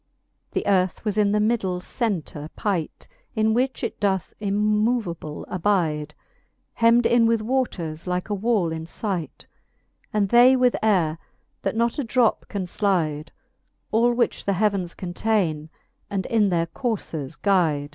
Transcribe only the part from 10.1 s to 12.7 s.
And they with aire, that not a drop can